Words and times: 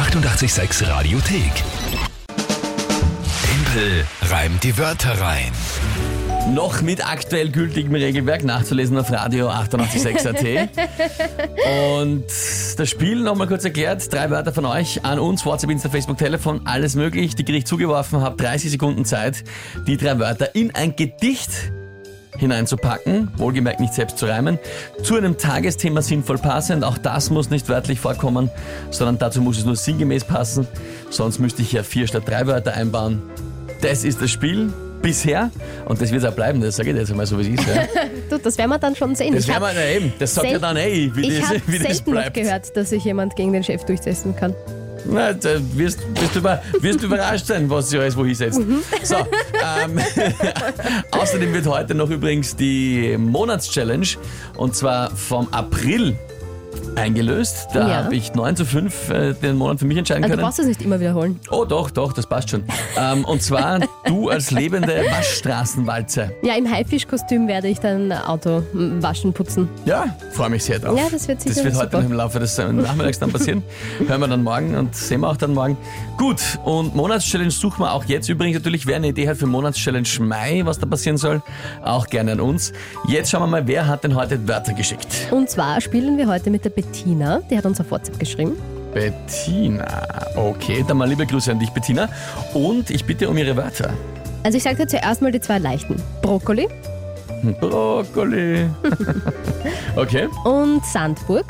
886 0.00 0.88
Radiothek. 0.88 1.52
Tempel 3.44 4.06
reimt 4.30 4.64
die 4.64 4.78
Wörter 4.78 5.20
rein. 5.20 5.52
Noch 6.54 6.80
mit 6.80 7.06
aktuell 7.06 7.50
gültigem 7.50 7.94
Regelwerk 7.94 8.42
nachzulesen 8.42 8.96
auf 8.96 9.12
Radio 9.12 9.50
886.at. 9.50 10.70
Und 12.00 12.24
das 12.24 12.88
Spiel 12.88 13.16
nochmal 13.16 13.46
kurz 13.46 13.66
erklärt. 13.66 14.10
Drei 14.10 14.30
Wörter 14.30 14.54
von 14.54 14.64
euch 14.64 15.04
an 15.04 15.18
uns, 15.18 15.44
WhatsApp, 15.44 15.68
Insta, 15.70 15.90
Facebook, 15.90 16.16
Telefon, 16.16 16.62
alles 16.64 16.94
möglich. 16.94 17.34
Die 17.34 17.44
Gericht 17.44 17.68
zugeworfen, 17.68 18.22
habt 18.22 18.40
30 18.40 18.70
Sekunden 18.70 19.04
Zeit, 19.04 19.44
die 19.86 19.98
drei 19.98 20.18
Wörter 20.18 20.54
in 20.54 20.74
ein 20.74 20.96
Gedicht 20.96 21.72
hineinzupacken, 22.40 23.30
wohlgemerkt 23.36 23.78
nicht 23.80 23.94
selbst 23.94 24.18
zu 24.18 24.26
reimen, 24.26 24.58
zu 25.02 25.16
einem 25.16 25.38
Tagesthema 25.38 26.02
sinnvoll 26.02 26.38
passend. 26.38 26.82
Auch 26.84 26.98
das 26.98 27.30
muss 27.30 27.50
nicht 27.50 27.68
wörtlich 27.68 28.00
vorkommen, 28.00 28.50
sondern 28.90 29.18
dazu 29.18 29.40
muss 29.40 29.58
es 29.58 29.64
nur 29.64 29.76
sinngemäß 29.76 30.24
passen. 30.24 30.66
Sonst 31.10 31.38
müsste 31.38 31.62
ich 31.62 31.72
ja 31.72 31.82
vier 31.82 32.06
statt 32.08 32.24
drei 32.26 32.46
Wörter 32.46 32.74
einbauen. 32.74 33.22
Das 33.80 34.04
ist 34.04 34.20
das 34.20 34.30
Spiel 34.30 34.72
bisher 35.00 35.50
und 35.86 36.02
das 36.02 36.10
wird 36.12 36.26
auch 36.26 36.34
bleiben, 36.34 36.60
das 36.60 36.76
sage 36.76 36.90
ich 36.90 36.96
jetzt 36.96 37.10
einmal 37.10 37.24
so, 37.24 37.38
wie 37.38 37.54
es 37.54 37.60
ist. 37.60 37.68
Ja. 37.68 37.82
Du, 38.30 38.38
das 38.38 38.56
werden 38.58 38.70
wir 38.70 38.78
dann 38.78 38.94
schon 38.94 39.14
sehen. 39.16 39.34
Das 39.34 39.44
Ich 39.44 39.48
werden 39.48 39.64
wir, 39.74 39.84
eben, 39.84 40.12
das 40.20 40.34
sagt 40.34 40.50
ja 40.50 40.58
dann 40.60 40.76
eh, 40.76 41.10
wie 41.14 41.28
ich 41.28 41.40
das, 41.40 41.48
habe 41.48 41.60
wie 41.66 41.78
das 41.78 41.96
selten 41.96 42.10
noch 42.10 42.20
bleibt. 42.20 42.34
gehört, 42.36 42.76
dass 42.76 42.90
sich 42.90 43.04
jemand 43.04 43.34
gegen 43.34 43.52
den 43.52 43.64
Chef 43.64 43.82
durchsetzen 43.84 44.36
kann. 44.36 44.54
Na, 45.06 45.32
da 45.32 45.56
wirst, 45.74 46.00
wirst, 46.20 46.34
du 46.34 46.38
über, 46.38 46.62
wirst 46.80 47.02
überrascht 47.02 47.46
sein, 47.46 47.68
was 47.70 47.90
sich 47.90 48.00
alles 48.00 48.16
wo 48.16 48.24
hinsetzt. 48.24 48.58
Mhm. 48.58 48.82
So, 49.02 49.16
ähm, 49.16 49.98
außerdem 51.10 51.52
wird 51.52 51.66
heute 51.66 51.94
noch 51.94 52.10
übrigens 52.10 52.56
die 52.56 53.16
Monatschallenge 53.18 54.06
und 54.56 54.74
zwar 54.74 55.10
vom 55.10 55.48
April 55.52 56.16
eingelöst. 56.96 57.68
Da 57.72 57.88
Ja. 57.88 58.04
habe 58.04 58.14
ich 58.16 58.34
9 58.34 58.56
zu 58.56 58.64
5 58.64 59.10
äh, 59.10 59.32
den 59.34 59.56
Monat 59.56 59.78
für 59.80 59.86
mich 59.86 59.96
entscheiden 59.98 60.24
Also, 60.24 60.32
du 60.32 60.36
können. 60.38 60.46
brauchst 60.48 60.58
es 60.60 60.66
nicht 60.66 60.82
immer 60.82 61.00
wiederholen. 61.00 61.38
Oh 61.50 61.64
doch, 61.64 61.90
doch, 61.90 62.12
das 62.12 62.26
passt 62.28 62.50
schon. 62.50 62.64
ähm, 62.96 63.24
und 63.24 63.42
zwar 63.42 63.80
du 64.06 64.28
als 64.28 64.50
lebende 64.50 65.02
Waschstraßenwalze. 65.10 66.30
Ja, 66.42 66.54
im 66.56 66.70
Haifischkostüm 66.70 67.48
werde 67.48 67.68
ich 67.68 67.80
dein 67.80 68.12
Auto 68.12 68.62
m, 68.72 69.02
waschen, 69.02 69.32
putzen. 69.32 69.68
Ja, 69.84 70.16
freue 70.32 70.50
mich 70.50 70.64
sehr 70.64 70.78
drauf. 70.78 70.98
Ja, 70.98 71.04
das 71.10 71.26
wird 71.28 71.40
sicher 71.40 71.54
Das 71.54 71.64
wird 71.64 71.74
heute 71.76 71.84
super. 71.86 72.02
noch 72.02 72.10
im 72.10 72.16
Laufe 72.16 72.38
des 72.38 72.58
äh, 72.58 72.72
Nachmittags 72.72 73.18
dann 73.18 73.32
passieren. 73.32 73.62
Hören 74.06 74.20
wir 74.20 74.28
dann 74.28 74.42
morgen 74.42 74.76
und 74.76 74.94
sehen 74.94 75.20
wir 75.20 75.28
auch 75.28 75.36
dann 75.36 75.54
morgen. 75.54 75.76
Gut, 76.16 76.40
und 76.64 76.94
Monatschallenge 76.94 77.50
suchen 77.50 77.80
wir 77.80 77.92
auch 77.92 78.04
jetzt. 78.04 78.28
Übrigens 78.28 78.56
natürlich, 78.58 78.86
wer 78.86 78.96
eine 78.96 79.08
Idee 79.08 79.28
hat 79.28 79.36
für 79.38 79.46
Monatschallenge 79.46 80.08
Mai, 80.20 80.62
was 80.64 80.78
da 80.78 80.86
passieren 80.86 81.16
soll, 81.16 81.42
auch 81.82 82.06
gerne 82.06 82.32
an 82.32 82.40
uns. 82.40 82.72
Jetzt 83.08 83.30
schauen 83.30 83.42
wir 83.42 83.46
mal, 83.46 83.66
wer 83.66 83.86
hat 83.86 84.04
denn 84.04 84.14
heute 84.14 84.46
Wörter 84.46 84.72
geschickt? 84.74 85.08
Und 85.30 85.48
zwar 85.50 85.80
spielen 85.80 86.16
wir 86.18 86.28
heute 86.28 86.50
mit 86.50 86.64
der 86.64 86.69
Bettina, 86.70 87.40
die 87.50 87.56
hat 87.56 87.66
uns 87.66 87.80
auf 87.80 87.90
WhatsApp 87.90 88.18
geschrieben. 88.18 88.56
Bettina. 88.94 89.86
Okay, 90.36 90.84
dann 90.86 90.96
mal 90.96 91.08
liebe 91.08 91.26
Grüße 91.26 91.50
an 91.52 91.58
dich, 91.58 91.70
Bettina. 91.70 92.08
Und 92.54 92.90
ich 92.90 93.04
bitte 93.04 93.28
um 93.28 93.36
ihre 93.36 93.56
Wörter. 93.56 93.90
Also 94.42 94.56
ich 94.56 94.64
sage 94.64 94.76
dir 94.76 94.86
zuerst 94.86 95.22
mal 95.22 95.30
die 95.30 95.40
zwei 95.40 95.58
leichten. 95.58 95.96
Brokkoli 96.22 96.68
Brokkoli. 97.60 98.68
okay. 99.96 100.28
und 100.44 100.84
Sandburg. 100.84 101.46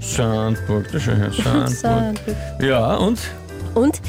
Sandburg, 0.00 0.90
das 0.92 1.02
schöne 1.02 1.32
Sandburg. 1.42 1.68
Sandburg. 1.68 2.36
Ja, 2.60 2.94
und? 2.96 3.20
Und 3.74 4.00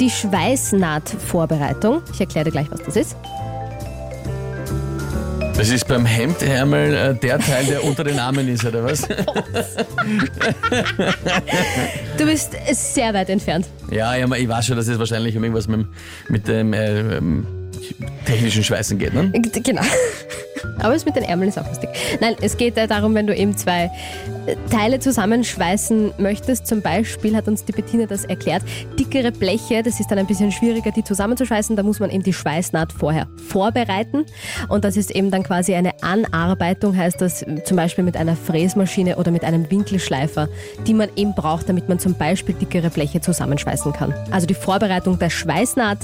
die 0.00 0.10
Schweißnahtvorbereitung. 0.10 2.02
Ich 2.12 2.20
erkläre 2.20 2.46
dir 2.46 2.50
gleich, 2.50 2.70
was 2.70 2.82
das 2.82 2.96
ist. 2.96 3.16
Das 5.56 5.70
ist 5.70 5.88
beim 5.88 6.04
Hemdärmel 6.04 6.94
äh, 6.94 7.14
der 7.14 7.38
Teil, 7.38 7.64
der 7.64 7.82
unter 7.82 8.04
den 8.04 8.18
Armen 8.18 8.46
ist, 8.48 8.64
oder 8.64 8.84
was? 8.84 9.02
Du 12.18 12.26
bist 12.26 12.52
sehr 12.72 13.14
weit 13.14 13.30
entfernt. 13.30 13.66
Ja, 13.90 14.14
ja, 14.14 14.30
ich 14.34 14.48
weiß 14.48 14.66
schon, 14.66 14.76
dass 14.76 14.86
es 14.86 14.98
wahrscheinlich 14.98 15.34
um 15.36 15.42
irgendwas 15.44 15.66
mit, 15.66 15.80
dem- 15.80 15.88
mit 16.28 16.46
dem 16.48 16.72
äh, 16.74 17.16
ähm, 17.16 17.46
technischen 18.26 18.62
Schweißen 18.64 18.98
geht, 18.98 19.14
ne? 19.14 19.32
Genau. 19.62 19.82
Aber 20.78 20.94
es 20.94 21.04
mit 21.04 21.16
den 21.16 21.24
Ärmeln 21.24 21.48
ist 21.48 21.58
auch 21.58 21.66
lustig. 21.66 21.90
Nein, 22.20 22.36
es 22.40 22.56
geht 22.56 22.76
äh, 22.76 22.86
darum, 22.86 23.14
wenn 23.14 23.26
du 23.26 23.34
eben 23.34 23.56
zwei 23.56 23.90
äh, 24.46 24.56
Teile 24.70 24.98
zusammenschweißen 24.98 26.14
möchtest. 26.18 26.66
Zum 26.66 26.82
Beispiel 26.82 27.36
hat 27.36 27.48
uns 27.48 27.64
die 27.64 27.72
Bettina 27.72 28.06
das 28.06 28.24
erklärt. 28.24 28.62
Dickere 28.98 29.32
Bleche, 29.32 29.82
das 29.82 30.00
ist 30.00 30.10
dann 30.10 30.18
ein 30.18 30.26
bisschen 30.26 30.52
schwieriger, 30.52 30.90
die 30.90 31.02
zusammenzuschweißen. 31.02 31.76
Da 31.76 31.82
muss 31.82 32.00
man 32.00 32.10
eben 32.10 32.22
die 32.22 32.32
Schweißnaht 32.32 32.92
vorher 32.92 33.26
vorbereiten. 33.48 34.26
Und 34.68 34.84
das 34.84 34.96
ist 34.96 35.10
eben 35.10 35.30
dann 35.30 35.42
quasi 35.42 35.74
eine 35.74 35.92
Anarbeitung, 36.02 36.96
heißt 36.96 37.20
das 37.20 37.44
zum 37.64 37.76
Beispiel 37.76 38.04
mit 38.04 38.16
einer 38.16 38.36
Fräsmaschine 38.36 39.16
oder 39.16 39.30
mit 39.30 39.44
einem 39.44 39.70
Winkelschleifer, 39.70 40.48
die 40.86 40.94
man 40.94 41.08
eben 41.16 41.34
braucht, 41.34 41.68
damit 41.68 41.88
man 41.88 41.98
zum 41.98 42.14
Beispiel 42.14 42.54
dickere 42.54 42.90
Bleche 42.90 43.20
zusammenschweißen 43.20 43.92
kann. 43.92 44.14
Also 44.30 44.46
die 44.46 44.54
Vorbereitung 44.54 45.18
der 45.18 45.30
Schweißnaht, 45.30 45.98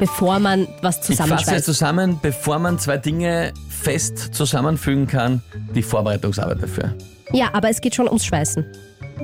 bevor 0.00 0.40
man 0.40 0.66
was 0.82 0.96
Ich 0.96 1.02
fasse 1.02 1.12
zusammenschweißt. 1.12 1.64
zusammen, 1.64 2.18
bevor 2.20 2.58
man 2.58 2.78
zwei 2.80 2.96
Dinge 2.96 3.52
fest 3.68 4.34
zusammenfügen 4.34 5.06
kann, 5.06 5.42
die 5.74 5.82
Vorbereitungsarbeit 5.82 6.60
dafür. 6.62 6.94
Ja, 7.32 7.50
aber 7.52 7.70
es 7.70 7.80
geht 7.80 7.94
schon 7.94 8.08
ums 8.08 8.24
Schweißen. 8.24 8.66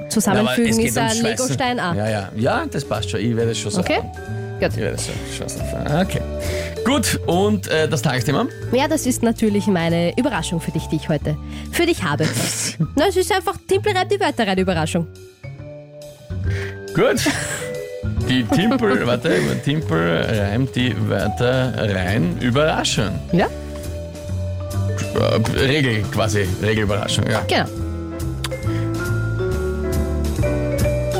Zusammenfügen 0.08 0.76
geht 0.76 0.88
ist 0.88 0.98
ein. 0.98 1.22
Legostein 1.22 1.80
auch. 1.80 1.94
Ja, 1.94 2.08
ja, 2.08 2.28
ja, 2.36 2.66
das 2.66 2.84
passt 2.84 3.10
schon. 3.10 3.20
Ich 3.20 3.34
werde 3.34 3.50
es 3.50 3.58
schon 3.58 3.72
sagen. 3.72 3.86
Okay? 3.90 4.00
Gut. 4.60 4.70
Ich 4.70 4.76
werde 4.76 4.96
es 4.96 5.08
schon 5.36 5.48
sagen. 5.48 6.06
Okay. 6.06 6.20
Gut, 6.84 7.18
und 7.26 7.66
äh, 7.68 7.88
das 7.88 8.02
Tagesthema? 8.02 8.46
Ja, 8.72 8.86
das 8.86 9.06
ist 9.06 9.22
natürlich 9.22 9.66
meine 9.66 10.16
Überraschung 10.16 10.60
für 10.60 10.70
dich, 10.70 10.86
die 10.86 10.96
ich 10.96 11.08
heute 11.08 11.36
für 11.72 11.84
dich 11.84 12.04
habe. 12.04 12.24
Na, 12.94 13.08
es 13.08 13.16
ist 13.16 13.32
einfach 13.32 13.56
Timpel 13.66 13.96
reibt 13.96 14.12
die 14.12 14.20
Wörter 14.20 14.46
rein, 14.46 14.58
Überraschung. 14.58 15.06
Gut. 16.94 17.20
Die 18.28 18.44
Timpel, 18.44 19.06
warte, 19.06 19.30
Timpel 19.64 20.26
reimt 20.28 20.74
die 20.74 20.94
Wörter 21.08 21.72
rein. 21.94 22.38
Überraschung. 22.40 23.18
Ja? 23.32 23.46
Äh, 25.14 25.58
Regel 25.58 26.02
quasi, 26.12 26.46
Regelüberraschung, 26.62 27.24
ja. 27.30 27.42
Genau. 27.48 27.66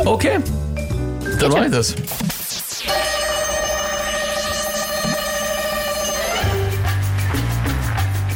Okay, 0.04 0.38
dann 1.40 1.50
mache 1.50 1.66
ich 1.66 1.72
das. 1.72 1.94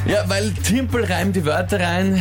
Ja, 0.06 0.24
weil 0.26 0.52
Timpel 0.54 1.04
reimt 1.04 1.36
die 1.36 1.44
Wörter 1.44 1.78
rein, 1.78 2.20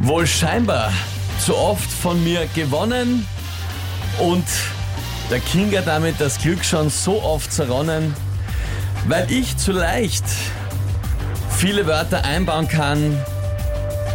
wohl 0.00 0.26
scheinbar 0.26 0.92
zu 1.38 1.56
oft 1.56 1.90
von 1.90 2.22
mir 2.22 2.46
gewonnen 2.54 3.26
und 4.18 4.44
der 5.30 5.40
Kinga 5.40 5.80
damit 5.82 6.20
das 6.20 6.38
Glück 6.38 6.64
schon 6.64 6.90
so 6.90 7.22
oft 7.22 7.52
zerronnen, 7.52 8.14
weil 9.06 9.30
ich 9.30 9.56
zu 9.56 9.72
leicht 9.72 10.24
viele 11.50 11.86
Wörter 11.86 12.24
einbauen 12.24 12.66
kann, 12.68 13.16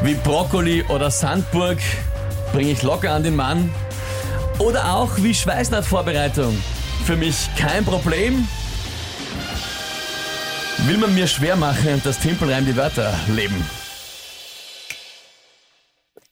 wie 0.03 0.15
Brokkoli 0.15 0.83
oder 0.89 1.09
Sandburg, 1.09 1.77
bringe 2.51 2.71
ich 2.71 2.83
locker 2.83 3.13
an 3.13 3.23
den 3.23 3.35
Mann. 3.35 3.69
Oder 4.59 4.93
auch 4.93 5.11
wie 5.17 5.33
Schweißnahtvorbereitung. 5.33 6.61
Für 7.05 7.15
mich 7.15 7.47
kein 7.57 7.85
Problem. 7.85 8.47
Will 10.85 10.97
man 10.97 11.13
mir 11.13 11.27
schwer 11.27 11.55
machen, 11.55 12.01
das 12.03 12.19
Timpelreim 12.19 12.65
die 12.65 12.75
Wörter 12.75 13.13
leben. 13.27 13.65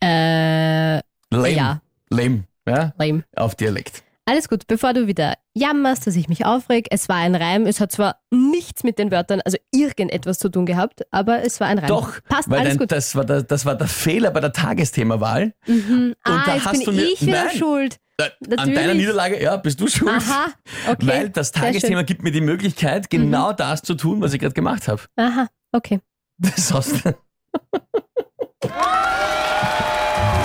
Äh, 0.01 0.97
Lame. 1.29 1.49
Ja. 1.49 1.81
Lame, 2.09 2.43
ja? 2.67 2.93
lame. 2.97 3.23
Auf 3.35 3.55
Dialekt. 3.55 4.03
Alles 4.27 4.49
gut, 4.49 4.65
bevor 4.65 4.93
du 4.93 5.05
wieder 5.05 5.35
jammerst, 5.53 6.07
dass 6.07 6.15
ich 6.15 6.27
mich 6.27 6.45
aufreg. 6.47 6.87
Es 6.89 7.07
war 7.09 7.17
ein 7.17 7.35
Reim. 7.35 7.67
Es 7.67 7.79
hat 7.79 7.91
zwar 7.91 8.17
nichts 8.31 8.83
mit 8.83 8.97
den 8.97 9.11
Wörtern, 9.11 9.39
also 9.45 9.57
irgendetwas 9.71 10.39
zu 10.39 10.49
tun 10.49 10.65
gehabt, 10.65 11.03
aber 11.11 11.43
es 11.43 11.59
war 11.59 11.67
ein 11.67 11.77
Reim. 11.77 11.87
Doch, 11.87 12.19
Passt, 12.27 12.49
weil 12.49 12.59
alles 12.61 12.69
dein, 12.71 12.77
gut. 12.79 12.91
Das, 12.91 13.15
war 13.15 13.23
der, 13.23 13.43
das 13.43 13.65
war 13.67 13.75
der 13.75 13.87
Fehler 13.87 14.31
bei 14.31 14.39
der 14.39 14.51
Tagesthemawahl. 14.51 15.53
Und 15.67 16.15
ah, 16.23 16.43
da 16.43 16.55
jetzt 16.55 16.85
bin 16.85 16.97
ich 16.97 17.21
wieder 17.21 17.45
Nein, 17.45 17.55
schuld. 17.55 17.97
äh, 18.17 18.23
An 18.23 18.29
Natürlich. 18.49 18.75
deiner 18.75 18.93
Niederlage, 18.95 19.43
ja, 19.43 19.57
bist 19.57 19.79
du 19.79 19.87
schuld. 19.87 20.11
Aha, 20.11 20.47
okay. 20.89 21.07
Weil 21.07 21.29
das 21.29 21.51
Tagesthema 21.51 22.01
gibt 22.01 22.23
mir 22.23 22.31
die 22.31 22.41
Möglichkeit, 22.41 23.11
genau 23.11 23.51
Mhm. 23.51 23.57
das 23.57 23.83
zu 23.83 23.93
tun, 23.93 24.21
was 24.21 24.33
ich 24.33 24.39
gerade 24.39 24.55
gemacht 24.55 24.87
habe. 24.87 25.03
Aha, 25.17 25.47
okay. 25.71 25.99
Das 26.39 26.73
hast 26.73 27.05
du. 27.05 27.13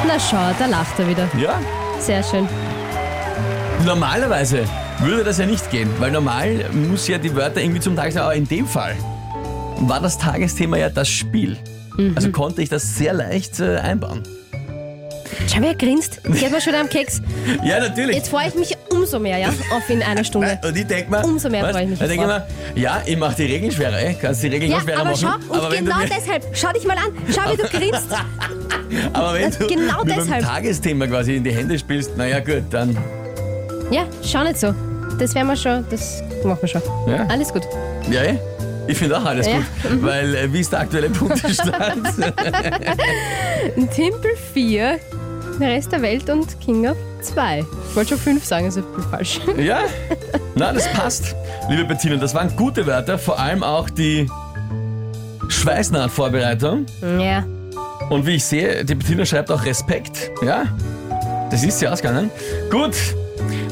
Na 0.06 0.18
schau, 0.20 0.50
da 0.58 0.66
lacht 0.66 0.98
er 0.98 1.08
wieder. 1.08 1.28
Ja, 1.38 1.58
Sehr 1.98 2.22
schön. 2.22 2.46
Normalerweise 3.84 4.64
würde 5.00 5.24
das 5.24 5.38
ja 5.38 5.46
nicht 5.46 5.70
gehen, 5.70 5.88
weil 5.98 6.10
normal 6.10 6.66
muss 6.72 7.08
ja 7.08 7.18
die 7.18 7.34
Wörter 7.34 7.60
irgendwie 7.60 7.80
zum 7.80 7.96
Tagesthema, 7.96 8.26
aber 8.26 8.34
in 8.34 8.46
dem 8.46 8.66
Fall 8.66 8.94
war 9.80 10.00
das 10.00 10.18
Tagesthema 10.18 10.76
ja 10.76 10.90
das 10.90 11.08
Spiel. 11.08 11.56
Also 12.14 12.30
konnte 12.30 12.62
ich 12.62 12.68
das 12.68 12.96
sehr 12.96 13.12
leicht 13.12 13.60
äh, 13.60 13.76
einbauen. 13.76 14.22
Schau, 15.52 15.60
wie 15.60 15.66
er 15.66 15.74
grinst. 15.74 16.22
Geht 16.24 16.50
mir 16.50 16.60
schon 16.60 16.74
am 16.74 16.88
Keks. 16.88 17.20
Ja, 17.64 17.80
natürlich. 17.80 18.16
Jetzt 18.16 18.28
freue 18.28 18.48
ich 18.48 18.54
mich 18.54 18.74
umso 18.90 19.18
mehr, 19.18 19.38
ja, 19.38 19.48
auf 19.48 19.88
in 19.88 20.02
einer 20.02 20.24
Stunde. 20.24 20.58
Und 20.66 20.76
ich 20.76 20.86
denke 20.86 21.10
mir, 21.10 21.24
Umso 21.24 21.50
mehr 21.50 21.68
freue 21.68 21.84
ich 21.84 21.90
mich 21.90 21.98
denke 21.98 22.14
ich 22.14 22.20
drauf. 22.20 22.42
mir, 22.74 22.80
ja, 22.80 23.02
ich 23.04 23.16
mache 23.16 23.34
die 23.36 23.44
Regeln 23.44 23.72
schwerer, 23.72 23.98
ey. 23.98 24.16
Kannst 24.20 24.42
die 24.42 24.48
Regeln 24.48 24.70
Ja, 24.70 24.80
schwerer 24.80 25.00
aber 25.00 25.10
machen. 25.10 25.28
schau, 25.48 25.54
aber 25.54 25.74
genau 25.74 25.96
deshalb, 26.02 26.44
schau 26.52 26.72
dich 26.72 26.84
mal 26.84 26.96
an, 26.96 27.12
schau, 27.34 27.52
wie 27.52 27.56
du 27.56 27.64
grinst. 27.68 28.06
aber 29.12 29.34
wenn 29.34 29.50
du 29.50 29.66
genau 29.66 30.04
mir 30.04 30.14
deshalb. 30.14 30.42
Tagesthema 30.44 31.06
quasi 31.06 31.36
in 31.36 31.44
die 31.44 31.52
Hände 31.52 31.78
spielst, 31.78 32.16
naja 32.16 32.40
gut, 32.40 32.64
dann 32.70 32.96
Ja, 33.90 34.04
schau 34.24 34.44
nicht 34.44 34.58
so. 34.60 34.74
Das 35.18 35.34
werden 35.34 35.48
wir 35.48 35.56
schon, 35.56 35.84
das 35.90 36.22
machen 36.44 36.58
wir 36.62 36.68
schon. 36.68 36.82
Ja. 37.06 37.26
Alles 37.28 37.52
gut. 37.52 37.62
Ja, 38.10 38.22
eh? 38.22 38.38
ich 38.86 38.96
finde 38.96 39.18
auch 39.18 39.24
alles 39.24 39.46
Ja. 39.46 39.54
gut. 39.56 39.64
Weil, 40.02 40.34
äh, 40.34 40.52
wie 40.52 40.60
ist 40.60 40.72
der 40.72 40.80
aktuelle 40.80 41.10
Punktestand? 41.10 41.74
Timpel 43.94 44.30
4, 44.54 44.98
der 45.60 45.68
Rest 45.68 45.92
der 45.92 46.02
Welt 46.02 46.30
und 46.30 46.58
King 46.60 46.88
of 46.88 46.96
2. 47.22 47.64
Ich 47.90 47.96
wollte 47.96 48.10
schon 48.10 48.18
5 48.18 48.44
sagen, 48.44 48.66
ist 48.66 48.78
ein 48.78 48.84
bisschen 48.94 49.10
falsch. 49.10 49.40
ja? 49.58 49.80
Na, 50.54 50.72
das 50.72 50.88
passt. 50.92 51.34
Liebe 51.68 51.84
Bettina, 51.84 52.16
das 52.16 52.34
waren 52.34 52.54
gute 52.56 52.86
Wörter, 52.86 53.18
vor 53.18 53.38
allem 53.38 53.62
auch 53.62 53.90
die 53.90 54.28
Schweißnahtvorbereitung. 55.48 56.86
ja. 57.18 57.44
Und 58.08 58.26
wie 58.26 58.36
ich 58.36 58.44
sehe, 58.44 58.84
die 58.84 58.94
Bettina 58.96 59.24
schreibt 59.24 59.52
auch 59.52 59.64
Respekt. 59.64 60.30
Ja? 60.42 60.64
Das 61.50 61.62
ist 61.62 61.78
sie 61.78 61.86
ausgegangen. 61.86 62.28
Gut. 62.70 62.96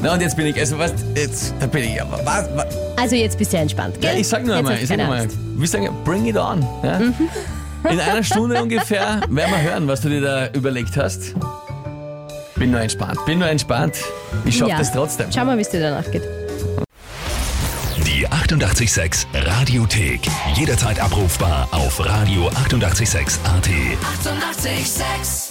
Na 0.01 0.13
und 0.13 0.21
jetzt 0.21 0.35
bin 0.35 0.47
ich, 0.47 0.57
also 0.59 0.77
was, 0.79 0.93
jetzt, 1.15 1.53
da 1.59 1.67
bin 1.67 1.83
ich, 1.83 2.01
aber 2.01 2.19
was, 2.23 2.45
was 2.55 2.65
Also 2.97 3.15
jetzt 3.15 3.37
bist 3.37 3.51
du 3.53 3.57
ja 3.57 3.61
entspannt, 3.63 3.99
gell? 4.01 4.13
Ja, 4.13 4.19
ich 4.19 4.27
sag 4.27 4.45
nur 4.45 4.55
Jetzt 4.55 4.59
einmal, 4.59 4.73
hast 4.75 4.81
ich 4.83 4.89
sag 4.89 4.97
nur 4.97 5.07
mal, 5.07 5.21
Angst. 5.21 5.37
wir 5.57 5.67
sagen, 5.67 5.89
bring 6.03 6.25
it 6.25 6.37
on. 6.37 6.65
Ja? 6.83 6.99
In 7.89 7.99
einer 7.99 8.23
Stunde 8.23 8.61
ungefähr 8.61 9.21
werden 9.29 9.51
wir 9.51 9.61
hören, 9.61 9.87
was 9.87 10.01
du 10.01 10.09
dir 10.09 10.21
da 10.21 10.47
überlegt 10.51 10.97
hast. 10.97 11.33
Bin 12.55 12.71
nur 12.71 12.81
entspannt, 12.81 13.17
bin 13.25 13.39
nur 13.39 13.47
entspannt. 13.47 13.95
Ich 14.45 14.57
schaff 14.57 14.67
Ja. 14.69 14.77
das 14.77 14.91
trotzdem. 14.91 15.27
Schau 15.33 15.45
mal, 15.45 15.57
wie 15.57 15.61
es 15.61 15.69
dir 15.69 15.79
danach 15.79 16.09
geht. 16.11 16.23
Die 18.05 18.27
886 18.27 19.27
Radiothek. 19.33 20.19
Jederzeit 20.55 20.99
abrufbar 20.99 21.69
auf 21.71 22.01
radio886.at. 22.01 22.57
886! 22.65 23.39
886 23.45 25.48